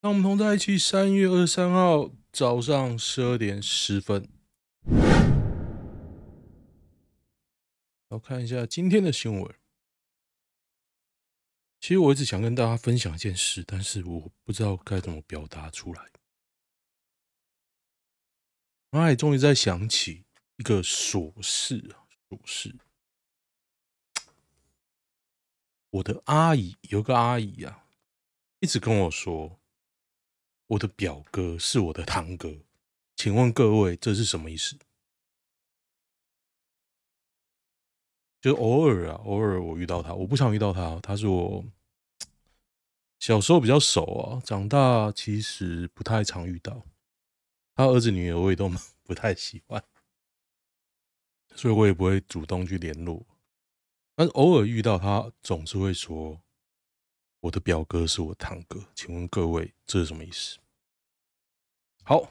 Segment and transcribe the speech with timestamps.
[0.00, 0.78] 让我们同在一起。
[0.78, 4.28] 三月二十三号早上十二点十分，
[8.06, 9.52] 我看一下今天的新闻。
[11.80, 16.12] 其实我一直想跟大家分享一件事，但是我不知道该怎么表达出来。
[18.90, 20.26] 哎，终于在想起
[20.58, 22.76] 一个琐事啊，琐事。
[25.90, 27.84] 我的阿姨有个阿姨啊，
[28.60, 29.57] 一直跟我说。
[30.68, 32.54] 我的表哥是我的堂哥，
[33.16, 34.78] 请问各位这是什么意思？
[38.40, 41.00] 就偶尔啊，偶尔我遇到他，我不常遇到他。
[41.00, 41.64] 他是我
[43.18, 46.84] 小时候比较熟啊，长大其实不太常遇到。
[47.74, 48.70] 他儿子女儿我也都
[49.02, 49.82] 不太喜欢，
[51.54, 53.26] 所以我也不会主动去联络。
[54.14, 56.42] 但是偶尔遇到他，总是会说。
[57.48, 60.58] 我的表哥是我堂哥，请问各位这是什么意思？
[62.04, 62.30] 好，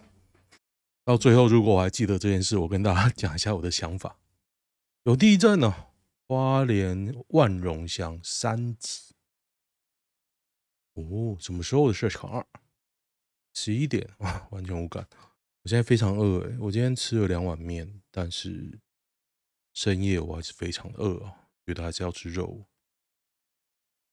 [1.04, 4.20] 到最后如果我还记得这件事，我跟大家讲一下我的想法。
[5.04, 5.88] 有地震呢、
[6.28, 9.16] 花莲万荣乡三级。
[10.94, 12.46] 哦，什么时候的事情？
[13.56, 15.08] 十一点啊，完全无感。
[15.64, 18.80] 我现在非常饿诶，我今天吃了两碗面，但是
[19.74, 22.64] 深夜我还是非常的饿啊，觉得还是要吃肉。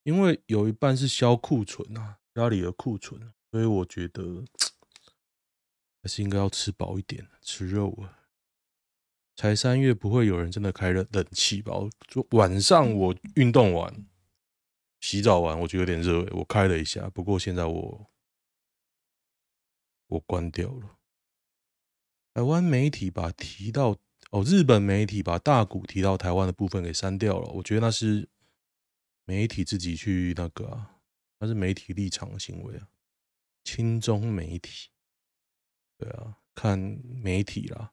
[0.04, 4.44] 因为有一半是销库存啊，家里的库存，所以我觉得
[6.02, 8.20] 还是应该要吃饱一点，吃肉啊。
[9.34, 11.72] 才三月，不会有人真的开了冷气吧？
[12.06, 14.06] 就晚上我运动完、
[15.00, 17.08] 洗澡完，我觉得有点热，我开了一下。
[17.08, 18.10] 不过现在我
[20.08, 20.98] 我关掉了。
[22.34, 23.96] 台湾媒体把提到
[24.30, 28.28] 哦，日本媒体把大股提到台湾的部分给删掉了，我觉得那是。
[29.24, 31.00] 媒体自己去那个啊，
[31.38, 32.88] 那是媒体立场的行为啊，
[33.62, 34.90] 亲中媒体，
[35.96, 37.92] 对啊，看媒体啦。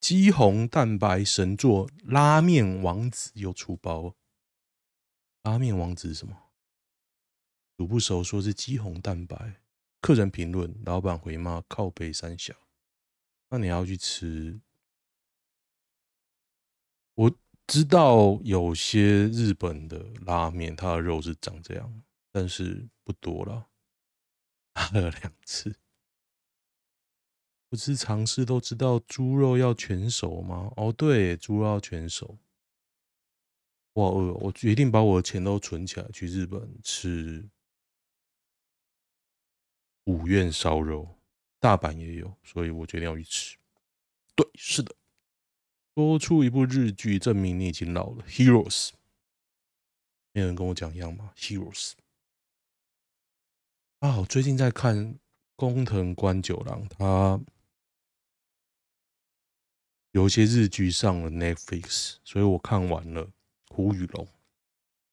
[0.00, 4.16] 肌红蛋白神作拉面王子又出包，
[5.42, 6.50] 拉面王子是什么？
[7.76, 9.60] 煮不熟，说是肌红蛋白。
[10.00, 12.54] 客人评论，老板回骂靠背三小，
[13.50, 14.62] 那你要去吃
[17.14, 17.38] 我。
[17.70, 23.68] 知道有些日本的拉面，它的肉是长这样，但是不多了，
[24.74, 25.76] 喝 了两次。
[27.68, 30.72] 不是尝试都知道猪肉要全熟吗？
[30.76, 32.36] 哦，对，猪肉要全熟。
[33.92, 37.48] 我好饿，我决定把我的钱都存起来，去日本吃
[40.06, 41.08] 五院烧肉，
[41.60, 43.56] 大阪也有，所以我决定要去吃。
[44.34, 44.92] 对，是的。
[46.00, 48.24] 多出一部日剧，证明你已经老了。
[48.26, 48.90] Heroes，
[50.32, 51.92] 没有人跟我讲一样吗？Heroes，
[53.98, 55.18] 啊，我最近在看
[55.56, 57.38] 工藤官九郎，他
[60.12, 63.26] 有一些日剧上了 Netflix，所以我看完了
[63.68, 64.24] 《虎与龙》，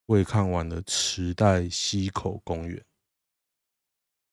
[0.05, 2.77] 我也看完了《池袋西口公园》。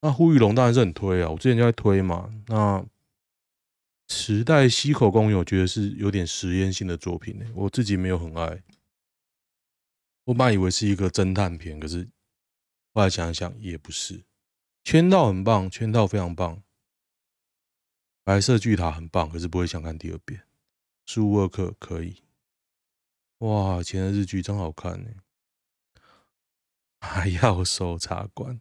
[0.03, 2.33] 那《虎与龙》当然是很推啊，我之前就在推嘛。
[2.47, 2.87] 那
[4.07, 7.47] 池袋西口公园，我觉得是有点实验性的作品呢。
[7.55, 8.63] 我自己没有很爱，
[10.25, 12.09] 我本来以为是一个侦探片，可是
[12.93, 14.25] 后来想一想也不是。
[14.83, 16.63] 圈套很棒，圈套非常棒，
[18.23, 20.43] 白色巨塔很棒，可是不会想看第二遍。
[21.07, 22.23] 苏沃克可以，
[23.39, 25.11] 哇，前的日剧真好看呢。
[27.01, 28.61] 还要搜查官。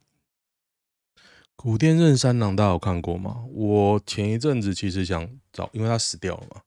[1.63, 3.45] 古畑任三郎，大家有看过吗？
[3.49, 6.61] 我前一阵子其实想找，因为他死掉了嘛，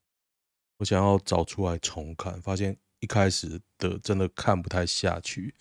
[0.78, 5.54] 我想要找出来重看，发现一开始的真的看不太下去，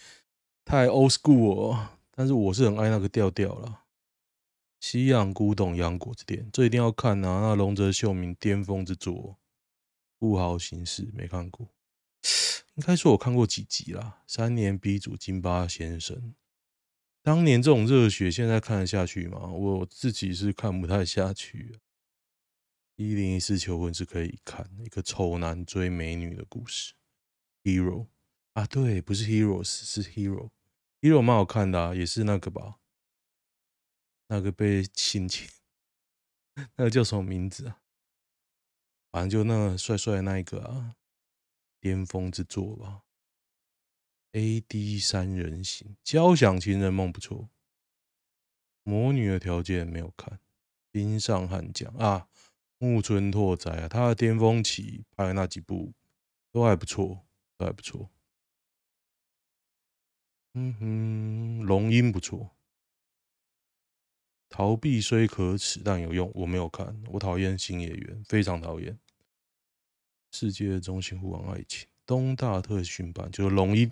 [0.63, 2.00] 太 old school 了。
[2.12, 3.68] 但是我是很爱那个调调了，
[4.79, 7.41] 《西洋古董洋果子店》，这一定要看啊！
[7.41, 9.13] 那瀧泽秀明巅峰之作，
[10.17, 11.67] 《富豪刑事》没看过，
[12.75, 16.16] 应该说我看过几集啦，《三年 B 组金巴先生》。
[17.25, 19.47] 当年这种热血，现在看得下去吗？
[19.47, 21.79] 我自己是看不太下去。
[22.97, 26.94] 一零一四求婚是可以看一个丑男追美女的故事。
[27.64, 28.09] Hero
[28.53, 30.52] 啊，对，不是 Heroes，是 Hero。
[31.02, 32.78] Hero 蛮好看的啊，也是那个吧？
[34.28, 35.49] 那个被亲亲，
[36.76, 37.82] 那个叫什么名字啊？
[39.11, 40.96] 反正就那帅帅的那一个啊，
[41.79, 43.04] 巅峰之作吧。
[44.35, 47.49] A D 三人行，交响情人梦不错。
[48.84, 50.41] 魔女的条件没有看。
[50.91, 52.28] 冰上悍将啊，
[52.78, 55.93] 木村拓哉啊，他的巅峰期拍的那几部
[56.52, 57.26] 都还不错，
[57.58, 58.09] 都还不错。
[60.53, 62.52] 嗯哼，龙樱不错。
[64.49, 66.29] 逃避虽可耻，但有用。
[66.35, 68.99] 我没有看，我讨厌星野源，非常讨厌。
[70.32, 73.91] 世界中心呼唤爱情，东大特训班就是龙音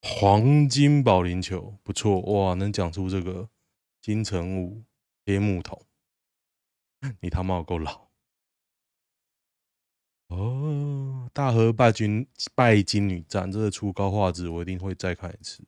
[0.00, 2.54] 黄金保龄球，不错哇！
[2.54, 3.50] 能讲出这个
[4.00, 4.84] 金城武、
[5.26, 5.84] 黑木桶，
[7.20, 8.08] 你他妈够老
[10.28, 11.28] 哦！
[11.32, 15.64] 大和拜金拜金女战这个出高画质，我一定会再看一次。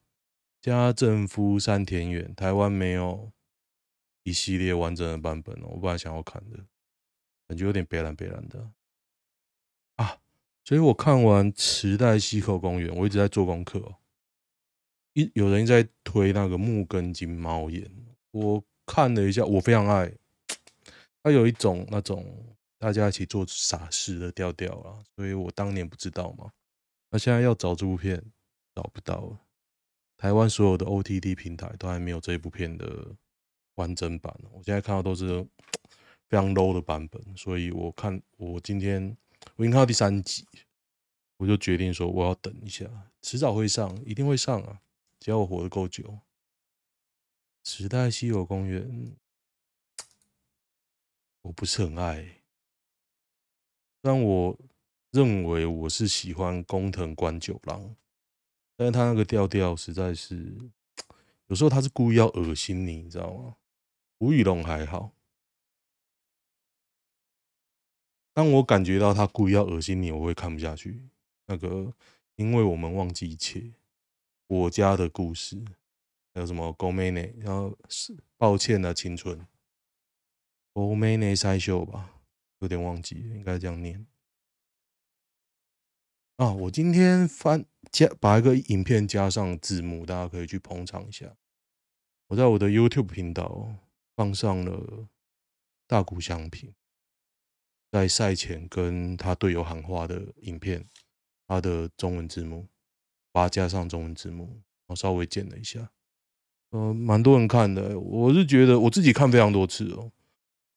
[0.61, 3.33] 家政夫山田园，台湾没有
[4.23, 6.67] 一系列完整的版本哦，我本来想要看的，
[7.49, 8.71] 感觉有点别蓝别蓝的。
[9.97, 10.21] 啊，
[10.65, 13.97] 所以我看完池袋西口公园，我一直在做功课。
[15.35, 17.91] 有人在推那个木根金猫眼，
[18.31, 20.13] 我看了一下，我非常爱。
[21.23, 22.25] 它有一种那种
[22.79, 26.51] 大家一起做傻事的调调啊，所以我当年不知道嘛。
[27.11, 28.23] 那现在要找这部片
[28.75, 29.41] 找不到了，
[30.17, 33.07] 台湾所有的 OTT 平台都还没有这一部片的
[33.75, 34.35] 完整版。
[34.53, 35.45] 我现在看到都是
[36.29, 39.17] 非常 low 的版本，所以我看我今天。
[39.57, 40.45] 我已经看到第三集，
[41.39, 42.85] 我就决定说我要等一下，
[43.23, 44.83] 迟早会上，一定会上啊！
[45.21, 46.19] 只要我活得够久。
[47.63, 49.15] 时代西游公园，
[51.43, 52.43] 我不是很爱，
[54.01, 54.59] 但我
[55.11, 57.95] 认为我是喜欢工藤官九郎，
[58.77, 60.57] 但是他那个调调实在是，
[61.49, 63.57] 有时候他是故意要恶心你，你知道吗？
[64.19, 65.13] 吴宇龙还好。
[68.33, 71.11] 当我感觉到他故意要恶心你，我会看不下去。
[71.47, 71.93] 那个，
[72.37, 73.73] 因为我们忘记一切，
[74.51, 75.65] 我家的故事，
[76.35, 77.21] 还有什么沟妹呢？
[77.39, 79.47] 然后是抱歉的青春，
[80.73, 81.37] 沟妹呢？
[81.37, 82.21] 塞秀吧，
[82.59, 84.05] 有点忘记，应该这样念。
[86.35, 91.37] 啊，我今天翻加把一个影片加上字幕，大家可以去捧场一下。
[92.27, 93.77] 我在我的 YouTube 频道
[94.17, 95.07] 放上了
[95.87, 96.75] 大谷翔平。
[97.93, 100.89] 在赛前跟他队友喊话的影片，
[101.47, 102.69] 他的中文字幕，
[103.33, 105.91] 把它加上中文字幕，我稍微剪了一下，
[106.71, 107.99] 呃，蛮多人看的。
[107.99, 110.11] 我是觉得我自己看非常多次哦，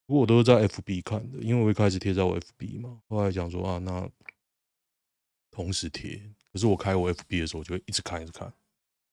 [0.06, 4.08] 不过我都是在 FB 看的，因为我一开始贴在我 FB 嘛，后来讲说啊，那
[5.50, 8.52] 同时贴，可是我开我 FB 的时候，我就会一直看一直看，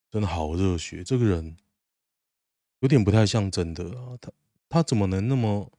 [0.10, 1.58] 真的好热血，这个人
[2.80, 4.32] 有点不太像真的啊，他
[4.70, 5.72] 他怎么能那么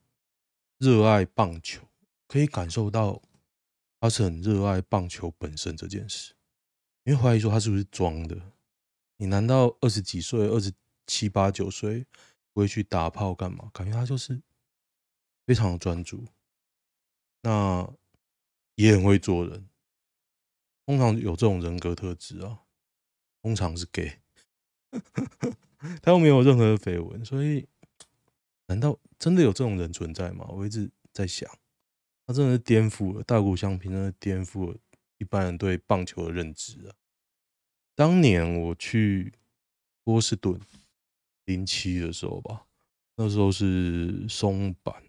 [0.78, 1.82] 热爱棒球？
[2.28, 3.20] 可以感受到
[4.00, 6.34] 他是很热爱棒球本身这件事，
[7.04, 8.40] 因为怀疑说他是不是装的？
[9.16, 10.72] 你难道二十几岁、二十
[11.06, 12.06] 七八九岁
[12.52, 13.70] 不会去打炮干嘛？
[13.72, 14.40] 感觉他就是
[15.46, 16.24] 非常的专注，
[17.42, 17.92] 那
[18.74, 19.68] 也很会做人。
[20.86, 22.62] 通常有这种人格特质啊，
[23.42, 24.20] 通常是 gay，
[26.02, 27.68] 他又没有任何的绯闻，所以
[28.66, 30.44] 难道真的有这种人存在吗？
[30.48, 31.48] 我一直在想。
[32.24, 34.78] 他真的是颠覆了大谷相平，真的颠覆了
[35.22, 36.96] 一般人对棒球的认知啊！
[37.94, 39.32] 当年我去
[40.02, 40.60] 波士顿
[41.44, 42.66] 零七的时候吧，
[43.14, 45.00] 那时候是松坂，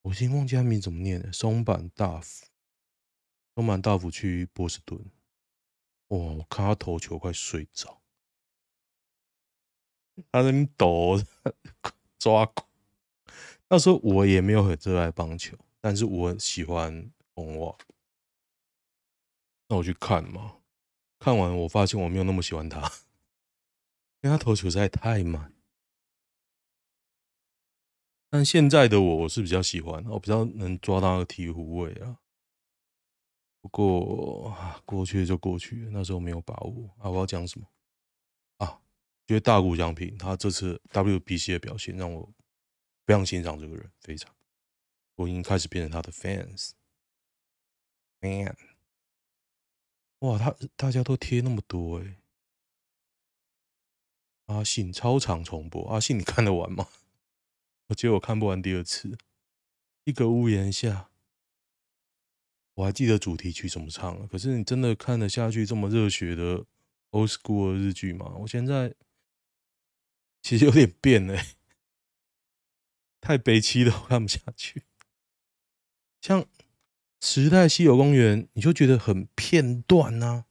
[0.00, 1.30] 我先忘记他名怎么念了。
[1.30, 2.46] 松坂大辅，
[3.54, 4.98] 松坂大辅去波士顿，
[6.08, 6.16] 哇！
[6.16, 8.00] 我看他投球快睡着，
[10.30, 11.22] 他在那抖
[12.18, 12.66] 抓狂。
[13.68, 17.76] 那时候我也没有很热爱棒球，但是我喜欢红袜。
[19.68, 20.58] 那我去看嘛，
[21.18, 22.80] 看完我发现我没有那么喜欢他，
[24.20, 25.54] 因为他投球实在太慢。
[28.30, 32.18] 但现在的我，我是比较喜欢，我比较能抓到那个鵜鹕味啊。
[33.60, 37.10] 不过过去就过去，那时候没有把握啊。
[37.10, 37.66] 我要讲什么
[38.58, 38.80] 啊？
[39.26, 42.32] 觉得大谷翔平他这次 WBC 的表现让我。
[43.04, 44.32] 非常欣赏这个人，非常，
[45.16, 46.70] 我已经开始变成他的 fans。
[48.22, 48.56] Man，
[50.20, 52.18] 哇，他大家都贴那么多哎。
[54.46, 56.88] 阿信超长重播，阿信你看得完吗？
[57.88, 59.18] 我觉得我看不完第二次。
[60.04, 61.10] 一个屋檐下，
[62.74, 66.64] 我还记得主题曲怎么唱了，可是你真的看得下去这么热血的
[67.10, 68.34] old school 日剧吗？
[68.38, 68.94] 我现在
[70.42, 71.56] 其实有点变哎。
[73.20, 74.82] 太悲戚了，我看不下去。
[76.20, 76.42] 像
[77.24, 80.46] 《池袋西游公园》，你就觉得很片段呐、啊，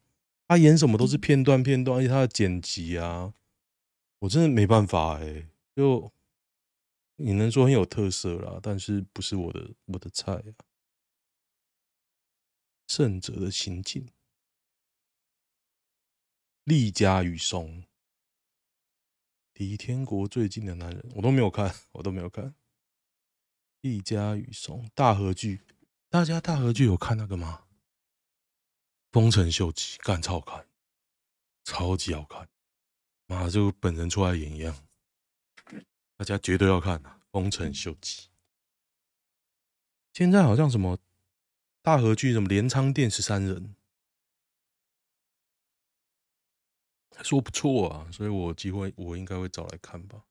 [0.48, 3.34] 他演什么都是片段片段，而且他的剪辑啊，
[4.20, 5.50] 我真的没办法哎、欸。
[5.75, 6.10] 就
[7.18, 10.56] 你能说很有特色啦，但是不是我的我的菜啊。
[12.88, 14.08] 胜者的行径，
[16.63, 17.84] 利家与松，
[19.56, 22.56] 离天国最近的男人，我都没有看，我都没有看。
[23.82, 25.62] 利家与松大合剧，
[26.12, 27.63] 大家大和剧有看那个吗？
[29.13, 30.68] 丰臣秀吉干超好看，
[31.63, 32.50] 超级好看，
[33.27, 34.75] 妈就本人出来演一样，
[36.18, 37.22] 大家绝对要看啊！
[37.32, 38.27] 丰臣秀吉，
[40.12, 41.00] 现在好像什么
[41.82, 43.74] 大和剧，什么镰仓殿十三人。
[47.24, 50.25] 说不错啊，所以我机会我应该会找来看吧。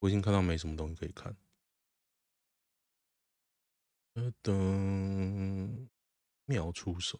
[0.00, 1.36] 我已经看到没什么东西可以看。
[4.14, 5.88] 噔噔，
[6.44, 7.18] 妙出手，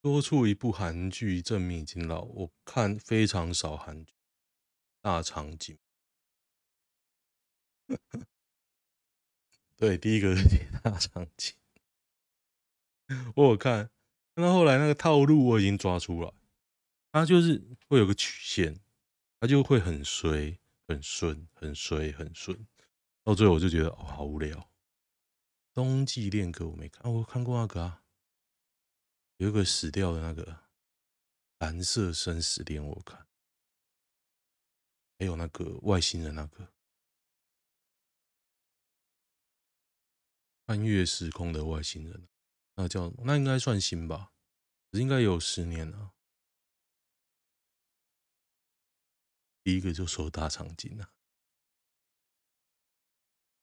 [0.00, 2.22] 多出一部韩剧证明已经老。
[2.22, 4.14] 我看非常少韩剧，
[5.02, 5.78] 大场景。
[9.76, 10.44] 对，第一个是
[10.82, 11.54] 大场景，
[13.36, 13.90] 我有看。
[14.36, 16.32] 那后来那个套路我已经抓出来，
[17.12, 18.80] 它就是会有个曲线，
[19.38, 20.58] 它就会很随、
[20.88, 22.66] 很顺、很随、很顺，
[23.24, 24.70] 到最后我就觉得哦，好无聊。
[25.72, 28.04] 冬季恋歌我没看，我看过那个啊，
[29.38, 30.68] 有一个死掉的那个
[31.58, 33.26] 蓝色生死恋我看，
[35.18, 36.72] 还有那个外星人那个
[40.66, 42.28] 穿越时空的外星人。
[42.76, 44.32] 那叫那应该算新吧，
[44.90, 46.12] 应该有十年了。
[49.62, 51.13] 第一个就说大长今了。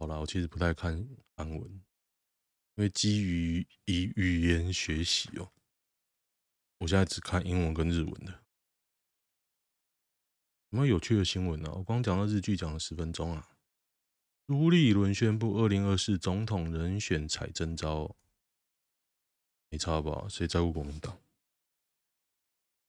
[0.02, 1.62] 好了，我其实不太看韩文，
[2.74, 5.52] 因为基于以语言学习哦，
[6.80, 8.32] 我现在只看英文跟日文的。
[10.72, 11.72] 有没有有趣的新闻呢？
[11.76, 13.50] 我刚讲到日剧讲了十分钟啊。
[14.48, 18.16] 朱立伦宣布二零二四总统人选采征招。
[19.70, 20.26] 没差吧？
[20.28, 21.20] 谁在乎国民党？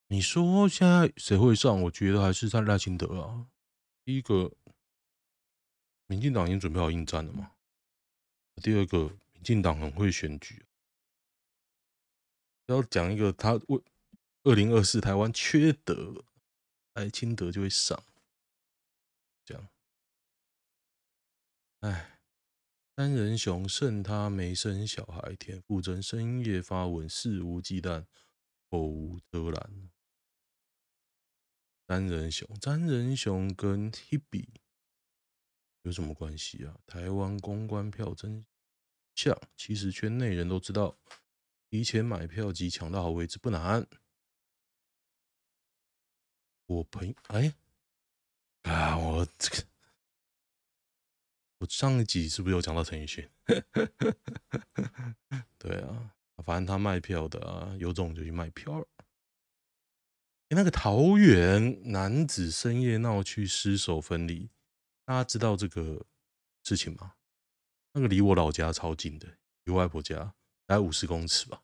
[0.07, 1.83] 你说现在谁会上？
[1.83, 3.49] 我觉得还是在赖清德啊。
[4.03, 4.57] 第一个，
[6.13, 7.53] 民进党已经准备好应战了嘛。
[8.57, 10.67] 第二个，民进党很会选举。
[12.67, 13.83] 要讲一个，他为
[14.43, 16.23] 二零二四台湾缺德，
[16.93, 17.99] 赖清德就会上。
[19.47, 19.69] 这样，
[21.81, 22.19] 哎。
[22.95, 28.05] 三人雄胜他没生小孩，田馥甄深夜发文肆无忌惮，
[28.69, 29.91] 口无遮拦。
[31.89, 34.47] 三人雄，三人雄跟 Hebe
[35.83, 36.75] 有什么关系啊？
[36.87, 38.45] 台湾公关票真
[39.15, 40.97] 像，其实圈内人都知道，
[41.69, 43.87] 提前买票及抢到好位置不难。
[46.67, 47.55] 我朋哎
[48.63, 49.65] 啊，我这个。
[51.59, 53.29] 我上一集是不是有讲到陈奕迅？
[55.59, 58.81] 对啊，反正他卖票的啊，有种就去卖票。
[60.49, 64.49] 欸，那个桃园男子深夜闹区失手分离，
[65.05, 66.07] 大家知道这个
[66.63, 67.15] 事情吗？
[67.93, 70.35] 那个离我老家超近的，离外婆家
[70.67, 71.63] 大概五十公尺吧，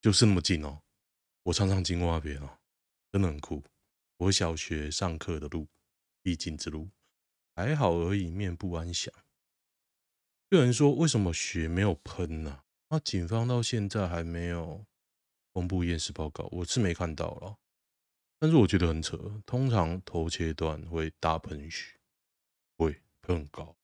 [0.00, 0.82] 就是那么近哦。
[1.44, 2.58] 我常常经过那边哦，
[3.12, 3.62] 真的很酷。
[4.16, 5.68] 我小学上课的路，
[6.22, 6.90] 必经之路，
[7.54, 9.12] 还好而已，面不安详。
[10.48, 14.86] 有人说：“为什么血没有喷呢？”那警方到现在还没有
[15.52, 17.58] 公布验尸报告，我是没看到了。
[18.38, 21.97] 但是我觉得很扯，通常头切断会大喷血，
[23.28, 23.76] 更高，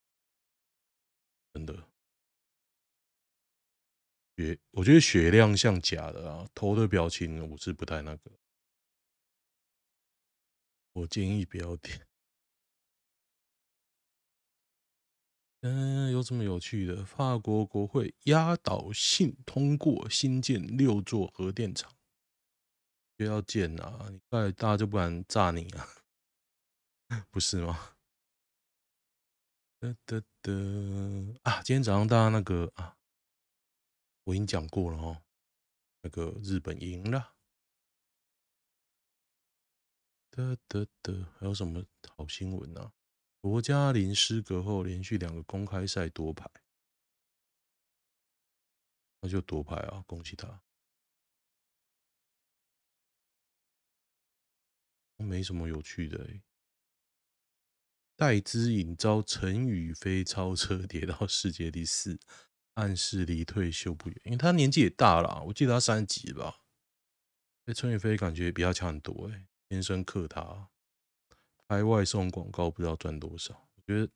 [1.52, 1.86] 真的
[4.38, 6.48] 血，我觉得血量像假的啊。
[6.54, 8.30] 头的表情我是不太那个，
[10.94, 12.06] 我建议不要点。
[15.60, 17.04] 嗯，有什么有趣的？
[17.04, 21.94] 法国国会压倒性通过新建六座核电厂，
[23.18, 24.08] 不要建啊！
[24.10, 25.86] 你大家就不敢炸你啊，
[27.30, 27.93] 不是吗？
[29.84, 31.60] 得得得啊！
[31.62, 32.96] 今天早上大家那个啊，
[34.24, 35.22] 我已经讲过了哦，
[36.00, 37.34] 那个日本赢了。
[40.30, 41.84] 得得得，还有什么
[42.16, 42.94] 好新闻啊？
[43.42, 46.50] 罗嘉玲失格后，连续两个公开赛夺牌，
[49.20, 50.02] 那就夺牌啊！
[50.06, 50.62] 恭喜他。
[55.18, 56.42] 没什么有趣的欸。
[58.16, 62.18] 戴资颖遭陈雨菲超车跌到世界第四，
[62.74, 66.60] 暗示离退休不远，因为他年纪也大了，我记得他三十几吧。
[67.74, 70.70] 陈雨菲感觉比他强很多哎，天生克他。
[71.66, 74.12] 拍外送广告不知道赚多少，我觉得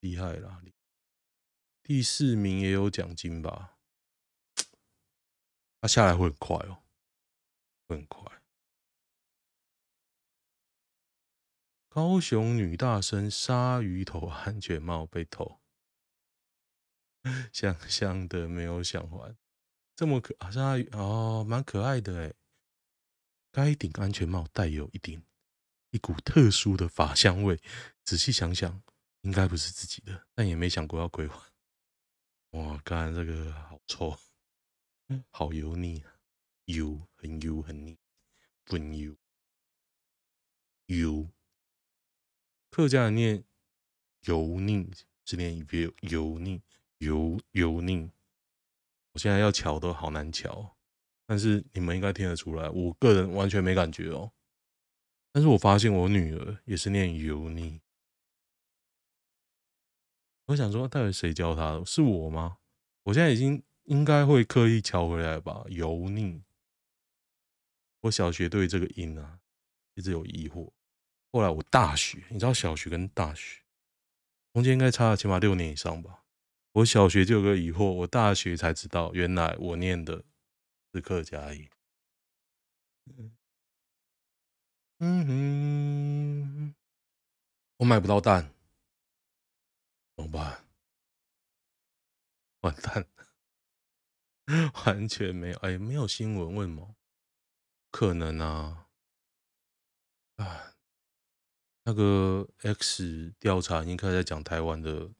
[0.00, 0.60] 厉害啦。
[1.84, 3.78] 第四名也有奖金吧？
[5.80, 6.82] 他下来会很快哦，
[7.86, 8.41] 会很快。
[11.94, 15.60] 高雄女大生鲨鱼头安全帽被偷，
[17.52, 19.36] 香香的没有想还，
[19.94, 22.32] 这么可鲨鱼哦，蛮可爱的哎。
[23.50, 25.22] 该顶安全帽带有一顶
[25.90, 27.60] 一股特殊的法香味，
[28.02, 28.82] 仔细想想，
[29.20, 31.52] 应该不是自己的，但也没想过要归还。
[32.52, 34.18] 哇，干这个好臭，
[35.28, 36.02] 好油腻，
[36.64, 37.98] 油很油很腻，
[38.64, 39.14] 很油。
[40.86, 41.28] 油。
[42.72, 43.44] 客家人念
[44.22, 44.90] 油腻，
[45.26, 46.62] 是念油油腻
[46.96, 48.10] 油油腻。
[49.12, 50.74] 我现在要乔都好难乔，
[51.26, 54.32] 但是你们应该听得出来，我个人完全没感觉哦。
[55.32, 57.82] 但是我发现我女儿也是念油腻。
[60.46, 61.84] 我想说，到底谁教她的？
[61.84, 62.56] 是我吗？
[63.02, 65.62] 我现在已经应该会刻意乔回来吧？
[65.68, 66.42] 油腻。
[68.00, 69.40] 我小学对这个音啊
[69.92, 70.72] 一直有疑惑。
[71.32, 73.62] 后来我大学，你知道小学跟大学
[74.52, 76.22] 中间应该差了起码六年以上吧？
[76.72, 80.24] 我小学就有个疑惑，我大学才知道，原来我念的
[80.92, 81.68] 是客家音。
[84.98, 86.74] 嗯哼，
[87.78, 88.54] 我买不到蛋，
[90.16, 90.64] 怎么办？
[92.60, 93.06] 完蛋，
[94.84, 96.94] 完全没有，哎，没有新闻，问吗？
[97.90, 98.86] 可能啊，
[100.36, 100.71] 啊。
[101.84, 105.10] 那个 X 调查已经开始在讲台湾的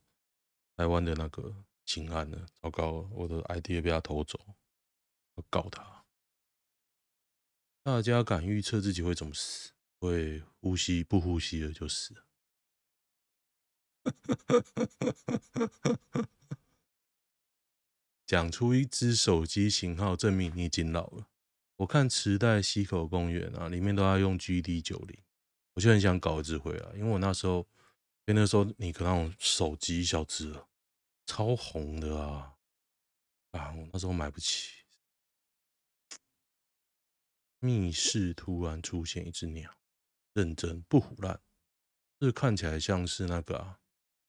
[0.76, 4.38] 台湾的那个刑案了，糟糕，我的 ID 也被他偷走，
[5.36, 6.04] 要告他。
[7.82, 9.72] 大家敢预测自己会怎么死？
[9.98, 12.24] 会呼吸不呼吸了就死了。
[18.26, 21.28] 讲出一支手机型号，证明你已经老了。
[21.76, 25.18] 我看池袋西口公园啊，里面都要用 GD 九零。
[25.74, 27.66] 我就很想搞个智慧啊，因为我那时候，
[28.26, 30.68] 因为那时候你可能手机小只啊，
[31.24, 32.58] 超红的啊，
[33.52, 34.82] 啊，我那时候买不起。
[37.58, 39.78] 密室突然出现一只鸟，
[40.32, 41.40] 认真不胡乱，
[42.18, 43.80] 这看起来像是那个啊，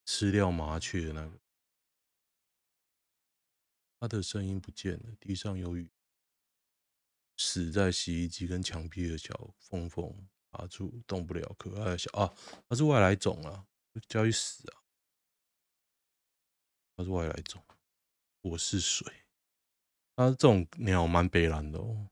[0.06, 1.40] 吃掉麻雀的那个，
[3.98, 5.90] 它的声音不见了，地上有雨，
[7.36, 10.28] 死在洗衣机跟墙壁的小缝缝。
[10.54, 12.32] 爬住动不了，可爱的小啊，
[12.68, 13.66] 它是外来种啊，
[14.06, 14.78] 叫去死啊！
[16.96, 17.60] 它是外来种，
[18.42, 19.12] 我是水。
[20.14, 22.08] 它这种鸟蛮北蓝的哦。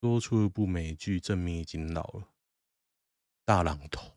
[0.00, 2.28] 多出一部美剧，证明已经老了。
[3.44, 4.16] 大榔头，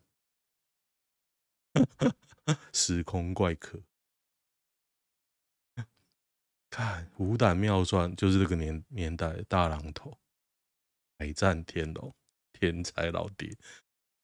[2.71, 3.84] 时空怪客。
[6.69, 10.17] 看虎胆妙算，就是这个年年代的大榔头，
[11.17, 12.15] 海战天龙。
[12.60, 13.56] 天才老爹，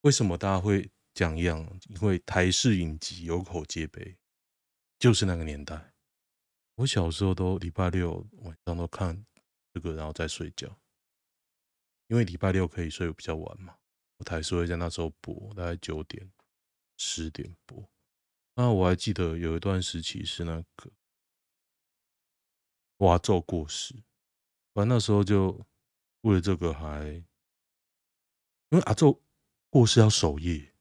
[0.01, 1.59] 为什么大家会讲一样？
[1.89, 4.17] 因为台视影集有口皆碑，
[4.97, 5.93] 就是那个年代。
[6.75, 9.25] 我小时候都礼拜六晚上都看
[9.73, 10.79] 这个，然后再睡觉，
[12.07, 13.77] 因为礼拜六可以睡比较晚嘛。
[14.17, 16.31] 我台视会在那时候播，大概九点、
[16.97, 17.87] 十点播。
[18.55, 20.91] 那我还记得有一段时期是那个
[22.97, 23.93] 哇，咒过世，
[24.73, 25.65] 反正那时候就
[26.21, 27.23] 为了这个还。
[28.71, 29.21] 因为阿祖
[29.69, 30.73] 过世要守夜，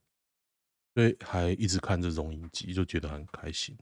[0.94, 3.76] 所以还一直看这种影集，就觉得很开心。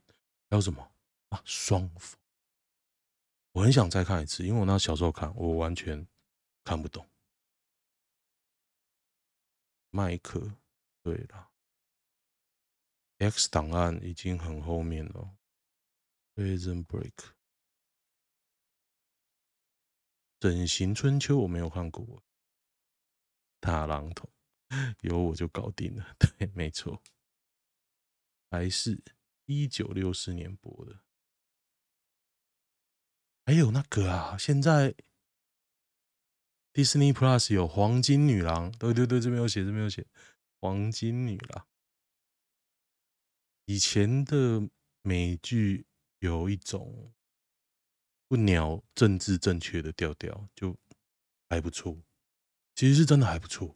[0.49, 0.91] 还有什么
[1.29, 1.39] 啊？
[1.45, 2.19] 双峰，
[3.51, 6.07] 我很想再看一次，因为我那小时候看，我完全
[6.63, 7.07] 看不懂。
[9.91, 10.55] 麦克，
[11.03, 11.51] 对了
[13.19, 15.35] ，X 档案已经很后面了。
[16.33, 17.13] Prison Break，
[20.39, 22.23] 整形春秋我没有看过。
[23.59, 24.29] 大榔头，
[25.01, 26.15] 有我就搞定了。
[26.19, 27.01] 对，没错，
[28.49, 29.01] 还是
[29.45, 31.01] 一九六四年播的。
[33.45, 34.93] 还有那个啊，现在
[36.73, 38.71] Disney Plus 有《黄金女郎》。
[38.77, 40.01] 对对对，这边有写，这边有写
[40.61, 41.65] 《黄金女郎》。
[43.65, 44.69] 以前的
[45.01, 45.85] 美剧
[46.19, 47.13] 有一种
[48.27, 50.77] 不鸟政治正确的调调，就
[51.49, 51.97] 还不错。
[52.79, 53.75] 其实是真的还不错，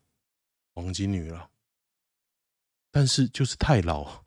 [0.74, 1.52] 黄金女郎，
[2.90, 4.24] 但是就是太老，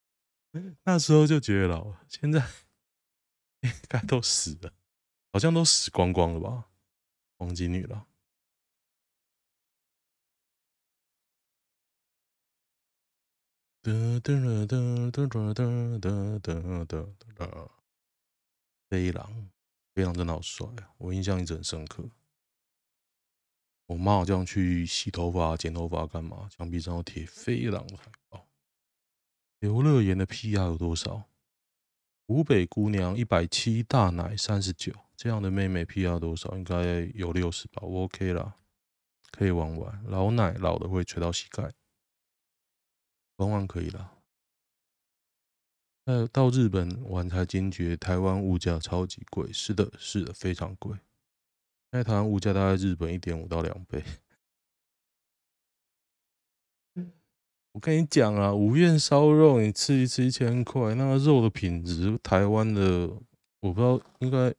[0.84, 2.40] 那时候就觉得老了，现在
[3.60, 4.72] 应该都死了，
[5.30, 6.70] 好像都死光光了吧？
[7.36, 8.06] 黄金女郎，
[13.82, 14.32] 哒哒
[14.64, 17.70] 哒哒哒哒哒哒哒哒，
[18.88, 19.50] 飞狼，
[19.92, 22.10] 飞狼真的好帅啊，我印象一直很深刻。
[23.90, 26.48] 我妈好像去洗头发、剪头发干嘛？
[26.48, 28.46] 墙壁上要贴飞狼海报。
[29.58, 31.24] 刘乐言的 PR 有多少？
[32.28, 36.56] 湖北姑娘一百七，大奶三十九，这样的妹妹 PR 多少？
[36.56, 37.82] 应该有六十吧？
[37.82, 38.54] 我 OK 啦，
[39.32, 40.04] 可以玩玩。
[40.04, 41.72] 老奶老的会垂到膝盖，
[43.38, 44.18] 玩玩可以啦。
[46.04, 49.52] 呃，到日本玩才惊觉台湾物价超级贵。
[49.52, 50.96] 是的，是的，非常贵。
[51.92, 54.04] 现在台湾物价大概日本一点五到两倍。
[57.72, 63.08] 我跟你讲啊，五院烧肉你吃一次一千块，那个肉的品质，台湾的
[63.60, 64.54] 我不知道应该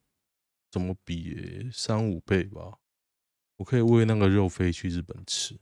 [0.70, 2.80] 怎么比，欸，三五倍吧。
[3.58, 5.58] 我可以为那个肉飞去日本吃，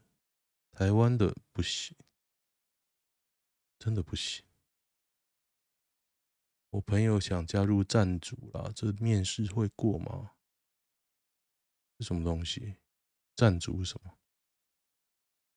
[0.71, 1.95] 台湾的不行，
[3.77, 4.43] 真的不行。
[6.71, 10.31] 我朋友想加入站主啦，这面试会过吗？
[11.99, 12.77] 是什么东西？
[13.35, 14.17] 站主是什么？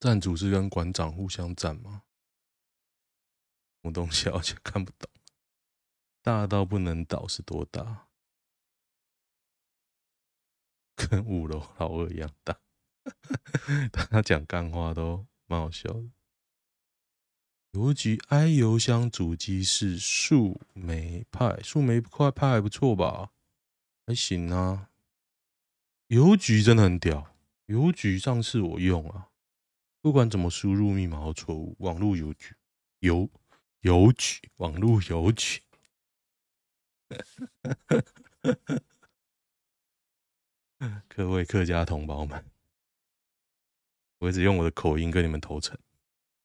[0.01, 2.03] 站主是跟馆长互相站吗？
[3.81, 4.29] 什么东西？
[4.29, 5.09] 而且看不懂。
[6.21, 8.09] 大到不能倒是多大？
[10.97, 12.61] 跟五楼老二一样大。
[13.93, 16.11] 他讲干话都蛮好笑的。
[17.73, 23.33] 邮局 i 邮箱主机是树莓派，树莓派派还不错吧？
[24.07, 24.92] 还行啊。
[26.13, 29.31] 邮局真的很屌，邮局上次我用啊，
[30.03, 31.75] 不管怎么输入密码都错误。
[31.79, 32.55] 网络邮局，
[32.99, 33.31] 邮
[33.81, 35.63] 邮局，网络邮局。
[41.09, 42.45] 各位客家同胞们，
[44.19, 45.79] 我一直用我的口音跟你们投诚。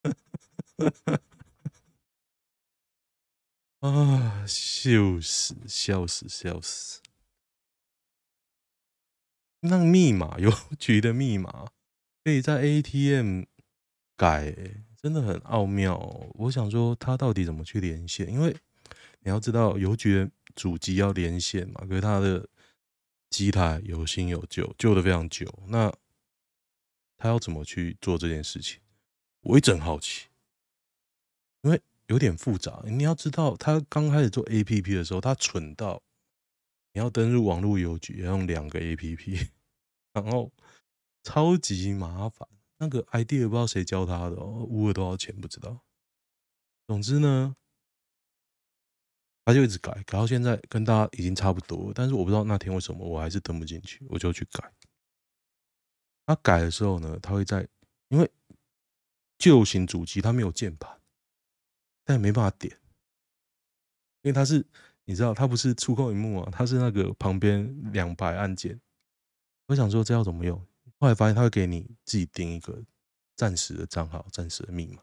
[3.82, 7.02] 啊，笑死，笑死，笑死！
[9.68, 11.68] 那密码邮局的密码
[12.24, 13.44] 可以在 ATM
[14.16, 14.54] 改，
[14.96, 16.30] 真的很奥妙哦。
[16.34, 18.30] 我想说，他到底怎么去连线？
[18.30, 18.56] 因为
[19.20, 22.48] 你要知道，邮局主机要连线嘛，可是他的
[23.30, 25.48] 机台有新有旧，旧的非常久。
[25.68, 25.94] 那
[27.18, 28.80] 他要怎么去做这件事情？
[29.42, 30.28] 我一直很好奇，
[31.62, 32.84] 因为有点复杂。
[32.86, 36.02] 你要知道，他刚开始做 APP 的时候，他蠢到。
[36.94, 39.50] 你要登入网络邮局，要用两个 APP，
[40.22, 40.52] 然后
[41.24, 42.48] 超级麻烦。
[42.78, 45.82] 那个 idea 不知道谁教他的，污了多少钱不知道。
[46.86, 47.56] 总之呢，
[49.46, 51.92] 他就一直改，改到现在跟大家已经差不多。
[51.94, 54.72] 但是我不知道那天为什么我还是登不进去，我就去改。
[56.26, 57.68] 他改的时候呢，他会在
[58.10, 58.32] 因为
[59.38, 61.02] 旧型主机它没有键盘，
[62.04, 62.80] 但没办法点，
[64.22, 64.66] 因为它是。
[65.10, 68.78] 你知道它不是触控荧幕啊，它是那个旁边两排按键。
[69.68, 70.58] 我想说这要怎么用，
[70.98, 72.84] 后来发现它会给你自己定一个
[73.36, 74.96] 暂时的账号、暂时的密码，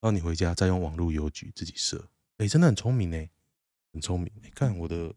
[0.00, 2.10] 然后你回家再用网络邮局自己设。
[2.38, 3.28] 哎，真的很聪明呢，
[3.92, 4.32] 很聪明。
[4.42, 5.14] 你看我的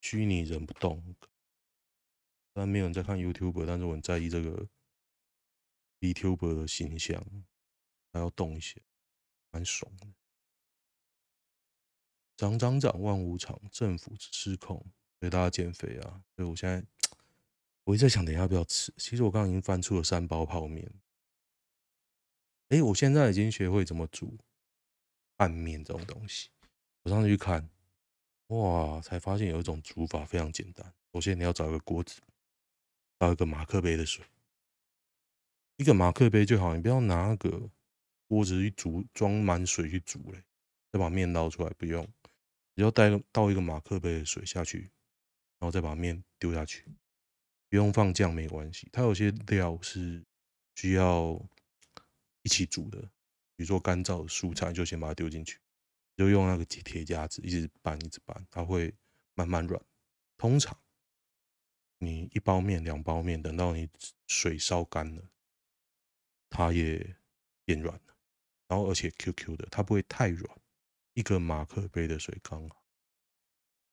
[0.00, 1.02] 虚拟人不动，
[2.52, 4.68] 虽然没有人在看 YouTube，但是我很在意这个
[6.00, 7.24] YouTube 的形象，
[8.12, 8.82] 还要动一些，
[9.50, 10.06] 蛮爽的。
[12.36, 14.76] 涨涨涨，万无常，政府失控，
[15.18, 16.22] 所以大家减肥啊！
[16.36, 16.86] 所以我现在
[17.88, 18.92] 我一直在想，等一下要不要吃？
[18.98, 20.92] 其实我刚刚已经翻出了三包泡面。
[22.68, 24.36] 哎，我现在已经学会怎么煮
[25.36, 26.50] 拌面这种东西。
[27.04, 27.70] 我上次去看，
[28.48, 30.92] 哇，才发现有一种煮法非常简单。
[31.14, 32.20] 首先你要找一个锅子，
[33.18, 34.22] 找一个马克杯的水，
[35.78, 37.70] 一个马克杯就好，你不要拿那个
[38.26, 40.44] 锅子去煮，装满水去煮嘞，
[40.92, 42.06] 再把面捞出来，不用。
[42.76, 44.90] 只要带倒一个马克杯的水下去，
[45.58, 46.84] 然后再把面丢下去，
[47.68, 48.88] 不用放酱没关系。
[48.92, 50.24] 它有些料是
[50.76, 51.40] 需要
[52.42, 53.00] 一起煮的，
[53.56, 55.58] 比如说干燥的蔬菜，就先把它丢进去，
[56.16, 58.94] 就用那个铁夹子一直拌一直拌，它会
[59.34, 59.80] 慢慢软。
[60.36, 60.78] 通常
[61.98, 63.88] 你一包面、两包面，等到你
[64.28, 65.30] 水烧干了，
[66.48, 67.16] 它也
[67.64, 68.16] 变软了，
[68.68, 70.58] 然后而且 Q Q 的，它不会太软。
[71.14, 72.77] 一个马克杯的水刚好，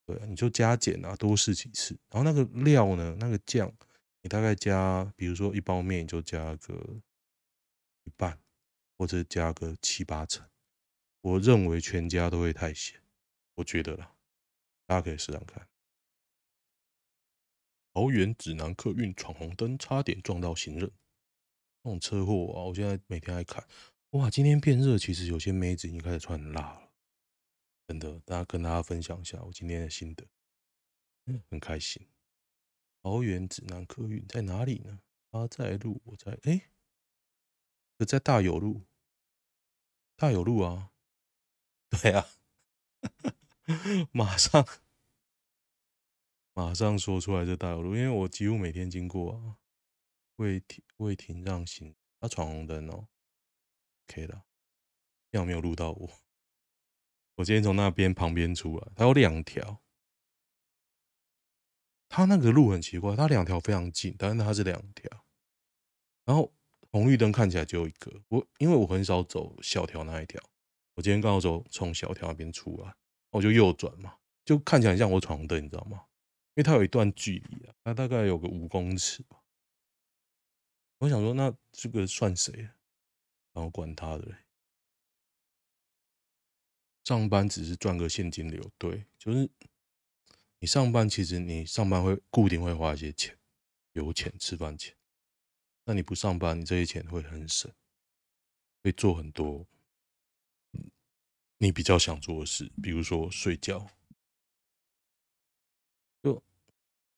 [0.06, 1.98] 对，你就加减啊，多试几次。
[2.10, 3.70] 然后那个料呢，那个酱，
[4.22, 6.74] 你大概加，比如说一包面，就加个
[8.04, 8.38] 一半，
[8.96, 10.48] 或者加个七八成。
[11.22, 13.00] 我认为全家都会太咸，
[13.56, 14.14] 我觉得啦，
[14.86, 15.66] 大家可以试试看。
[17.92, 20.88] 桃园指南客运闯红灯，差点撞到行人，
[21.82, 23.66] 那种车祸啊，我现在每天爱看。
[24.10, 26.85] 哇，今天变热，其实有些妹子已经开始穿很辣了。
[27.86, 30.26] 真的，大家跟大家分享一下我今天的心得，
[31.48, 32.08] 很开心。
[33.00, 35.00] 桃园指南客运在哪里呢？
[35.30, 36.70] 他在路，我在哎，
[37.98, 38.86] 我在大有路，
[40.16, 40.90] 大有路啊，
[41.90, 42.26] 对啊，
[44.10, 44.66] 马上
[46.54, 49.58] 马上说出来这大有路，因为我几乎每天经过啊，
[50.36, 53.06] 未停未停让行，他闯红灯哦
[54.08, 54.44] ，OK 了，
[55.30, 56.10] 要没有录到我，
[57.36, 59.80] 我今天从那边旁边出来，它有两条。
[62.08, 65.24] 它那个路很奇怪，它两条非常近，但是它是两条。
[66.24, 66.52] 然后
[66.90, 68.22] 红绿灯看起来只有一个。
[68.28, 70.40] 我因为我很少走小条那一条，
[70.94, 72.94] 我今天刚好走从小条那边出来，
[73.30, 76.04] 我就右转嘛，就看起来像我闯红灯，你知道吗？
[76.54, 79.42] 因为它有一段距离啊，它大概有个五公尺吧。
[80.98, 82.70] 我想说，那这个算谁？
[83.52, 84.34] 然后管他的嘞，
[87.06, 89.48] 上班只是赚个现金流，对，就是。
[90.58, 93.36] 你上班其实你上班会固定会花一些钱，
[93.92, 94.96] 油钱、吃饭钱。
[95.84, 97.70] 那你不上班，你这些钱会很省，
[98.82, 99.66] 会做很多
[101.58, 103.86] 你比较想做的事，比如说睡觉，
[106.22, 106.42] 就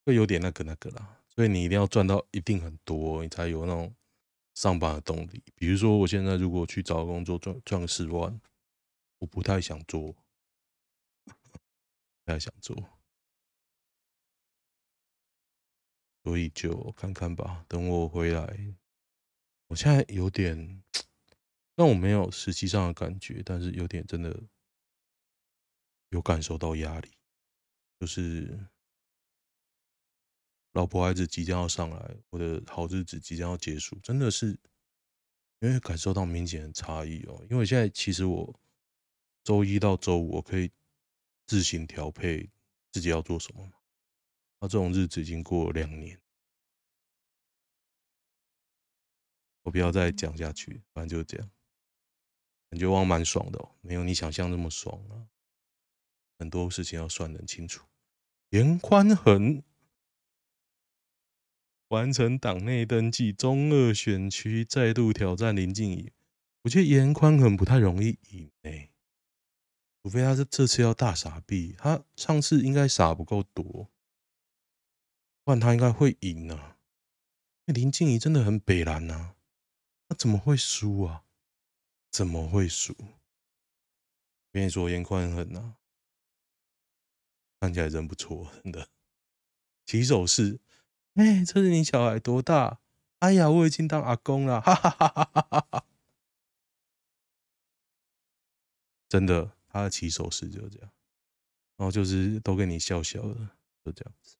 [0.04, 1.20] 会有点那个那个啦。
[1.28, 3.94] 所以你一定要赚到一定很多，你才有那种
[4.54, 5.44] 上班的动力。
[5.54, 8.38] 比如说我现在如果去找工作赚赚个十万，
[9.18, 10.12] 我不太想做，
[11.24, 11.32] 不
[12.24, 12.76] 太想做。
[16.24, 18.74] 所以就看看吧，等我回来。
[19.68, 20.82] 我现在有点，
[21.74, 24.42] 但我没有实际上的感觉，但是有点真的
[26.10, 27.10] 有感受到压力，
[27.98, 28.66] 就是
[30.72, 34.58] 老婆孩子即将要上来，我的好日子即将要结束，真的是
[35.60, 37.46] 因为感受到明显的差异哦。
[37.50, 38.60] 因为现在其实我
[39.48, 40.70] 周一到周五我可以
[41.46, 42.50] 自行调配
[42.92, 43.66] 自己要做什么。
[44.60, 46.20] 那、这种日子已经过了两年，
[49.62, 51.50] 我不要再讲下去，反正就这样，
[52.68, 55.30] 感觉我蛮爽的哦，没有你想象那么爽啊。
[56.38, 57.86] 很多事情要算得很清楚。
[58.50, 59.62] 严宽恒
[61.88, 66.12] 完成党内登记，中二选区再度挑战林静仪。
[66.64, 68.92] 我觉得严宽恒不太容易赢诶，
[70.08, 73.90] 除非他是这次要大傻币，他上次应该傻不够多。
[75.44, 76.78] 不然他应该会赢啊！
[77.66, 79.34] 林静怡真的很北蓝呐，
[80.08, 81.24] 他怎么会输啊？
[82.10, 82.96] 怎么会输？
[84.50, 85.74] 跟你说，颜宽很呐，
[87.60, 88.88] 看起来真不错，真的。
[89.84, 90.58] 起手式，
[91.16, 92.80] 哎，这是你小孩多大？
[93.18, 95.84] 哎呀，我已经当阿公了，哈哈哈哈哈哈！
[99.06, 100.90] 真的，他的起手式就是这样，
[101.76, 103.34] 然后就是都跟你笑笑的，
[103.84, 104.36] 就这样子。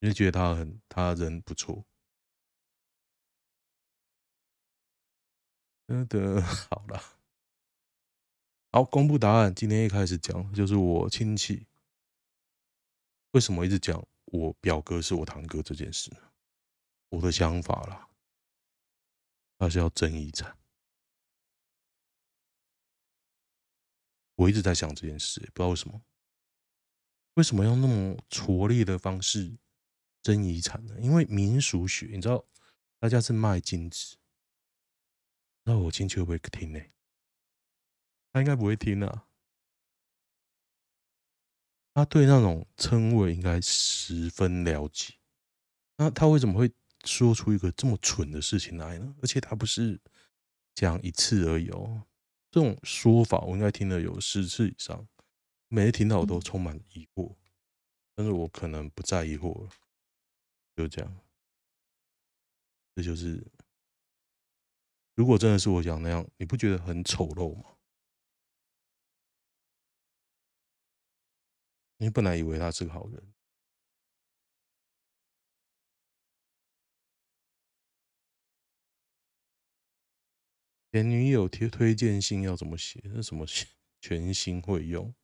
[0.00, 1.84] 你就觉得他很，他人不错。
[5.86, 7.02] 真的 好了，
[8.70, 9.54] 好，公布答案。
[9.54, 11.66] 今天一开始讲就是我亲戚
[13.32, 16.20] 为什么一直讲我表哥是我堂哥这件事呢？
[17.10, 18.08] 我的想法啦，
[19.58, 20.56] 他是要争遗产。
[24.42, 26.02] 我一直在想这件事，不知道为什么，
[27.34, 29.56] 为什么要那么拙劣的方式？
[30.22, 32.44] 争遗产呢，因为民俗学，你知道，
[33.00, 34.16] 大家是卖金子。
[35.64, 36.80] 那我亲戚会不会听呢？
[38.32, 39.26] 他应该不会听啊。
[41.92, 45.14] 他对那种称谓应该十分了解。
[45.96, 46.72] 那他为什么会
[47.04, 49.16] 说出一个这么蠢的事情来呢？
[49.22, 50.00] 而且他不是
[50.74, 52.06] 讲一次而已哦。
[52.52, 55.08] 这种说法我应该听了有十次以上，
[55.68, 57.34] 每次听到我都充满疑惑。
[58.14, 59.70] 但是我可能不再疑惑了。
[60.76, 61.20] 就这样，
[62.94, 63.42] 这就是，
[65.14, 67.78] 如果真的是我讲那样，你不觉得很丑陋吗？
[71.96, 73.32] 你本来以为他是个好人，
[80.92, 83.00] 前女友贴推荐信要怎么写？
[83.04, 83.46] 那什么
[83.98, 85.14] 全 新会用，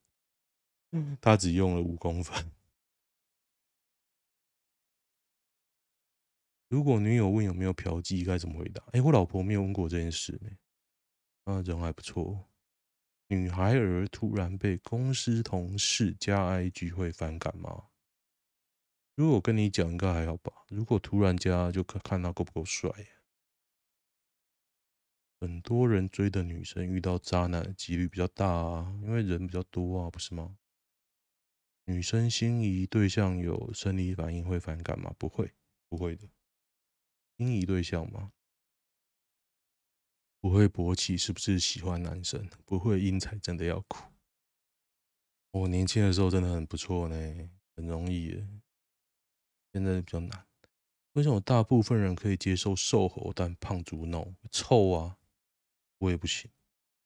[1.21, 2.51] 他只用了五公分。
[6.71, 8.83] 如果女友问有没有嫖妓，该怎么回答？
[8.87, 10.51] 哎、欸，我老婆没有问过这件事呢。
[11.45, 12.49] 啊，人还不错。
[13.27, 17.89] 女孩儿突然被公司同事加 IG 会反感吗？
[19.17, 20.51] 如果我跟你讲，应该还好吧。
[20.69, 22.91] 如果突然加，就看看他够不够帅。
[25.41, 30.59] 很多人追的女生遇到渣男的几率比较大啊，因为人比较多啊，不是吗？
[31.85, 35.15] 女生心仪对象有生理反应会反感吗？
[35.17, 35.55] 不会，
[35.89, 36.29] 不会的。
[37.37, 38.33] 心仪对象吗？
[40.41, 42.49] 不会勃起是不是喜欢男生？
[42.65, 44.13] 不会因才真的要哭。
[45.53, 47.17] 我年轻的时候真的很不错呢，
[47.75, 48.49] 很容易耶。
[49.73, 50.47] 现在比较难。
[51.13, 54.35] 为什么大部分人可以接受瘦猴，但胖猪 no？
[54.51, 55.17] 臭啊，
[55.99, 56.51] 我也不行。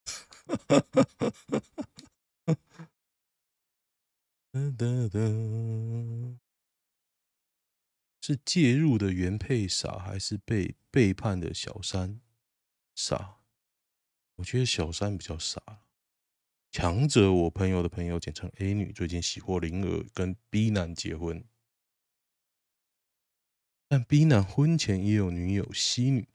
[8.21, 12.21] 是介入的原配傻，还是被背叛的小三
[12.95, 13.41] 傻？
[14.37, 15.61] 我觉得小三比较傻。
[16.71, 21.45] 强者我朋友的朋友，简称 A 女，最近喜获麟儿跟 B 男结婚，
[23.89, 26.29] 但 B 男婚前也有女友 C 女。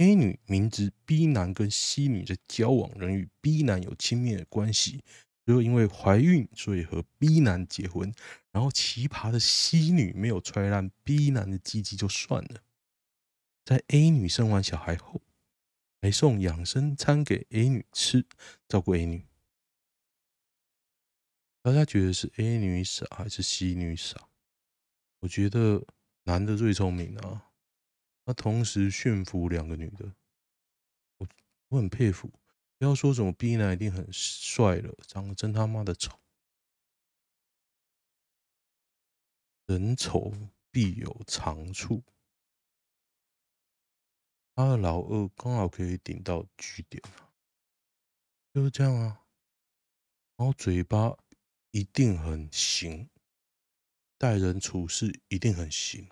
[0.00, 5.04] A 女明知 B 男跟 C 女在交往，仍与 B 男有亲密的关系，
[5.44, 8.10] 最后因为怀孕，所以和 B 男结婚。
[8.50, 12.62] 然后奇葩的 C 女没有踹烂 B 男的鸡鸡就算了，
[13.62, 15.20] 在 A 女生完小孩后，
[16.00, 18.24] 还送养生餐给 A 女吃，
[18.66, 19.26] 照顾 A 女。
[21.60, 24.28] 大家觉得是 A 女傻还是 C 女傻？
[25.18, 25.86] 我觉得
[26.24, 27.49] 男的最聪明啊，
[28.30, 30.14] 他同时驯服两个女的，
[31.18, 31.28] 我
[31.66, 32.30] 我很佩服。
[32.78, 36.16] 不要说什么 B 男一定很帅了，长得真他妈的丑。
[39.66, 40.32] 人丑
[40.70, 42.04] 必有长处，
[44.54, 47.02] 他的老二刚好可以顶到据点，
[48.54, 49.26] 就是这样啊。
[50.36, 51.18] 然后嘴巴。
[51.72, 53.08] 一定很行，
[54.18, 56.10] 待人处事一定很行，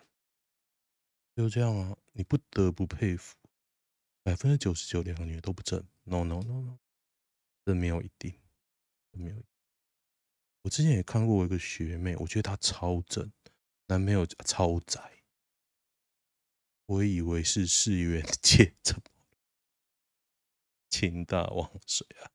[1.39, 1.97] 就这样啊！
[2.15, 3.37] 你不得不佩服，
[4.25, 6.79] 百分之九十九两个女的都不正，no no no no，
[7.65, 8.35] 这没有一定，
[9.13, 9.41] 没有。
[10.63, 13.31] 我之前也看过一个学妹，我觉得她超正，
[13.87, 15.23] 男朋友超宅，
[16.87, 19.03] 我以为是世元界，怎么
[20.91, 22.33] 倾大忘水啊？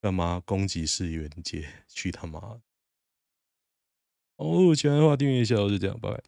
[0.00, 1.84] 干嘛攻击世元界？
[1.88, 2.62] 去他妈！
[4.36, 6.22] 哦，喜欢的话订阅一下，就这样，拜拜。